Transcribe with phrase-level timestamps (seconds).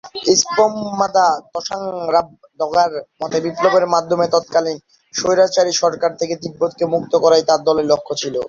[0.35, 4.77] স্পোম-ম্দা'-ত্শাং-রাব-দ্গা'র মতে বিপ্লবের মাধ্যমে তৎকালীন
[5.13, 8.35] 'স্বৈরাচারী' সরকার থেকে তিব্বতকে মুক্ত করাই তার দলের লক্ষ্য ছিল।